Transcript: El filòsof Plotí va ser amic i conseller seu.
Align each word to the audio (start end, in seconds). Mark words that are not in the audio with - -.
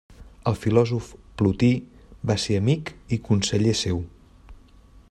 El 0.51 0.55
filòsof 0.61 1.09
Plotí 1.41 1.69
va 2.33 2.39
ser 2.47 2.59
amic 2.63 2.91
i 3.17 3.21
conseller 3.31 3.77
seu. 3.85 4.03